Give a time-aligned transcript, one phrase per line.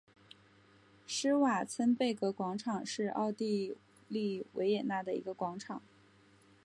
[1.05, 3.77] 施瓦岑贝格广场是奥地
[4.07, 5.79] 利维也纳的一个广场。